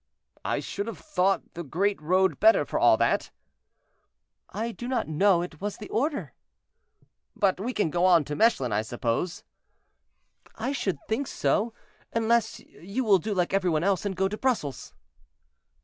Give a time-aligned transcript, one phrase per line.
[0.43, 3.29] "I should have thought the great road better for all that."
[4.49, 6.33] "I do not know; it was the order."
[7.35, 9.43] "But we can go on to Mechlin, I suppose?"
[10.55, 11.75] "I should think so,
[12.13, 14.95] unless you will do like every one else, and go to Brussels."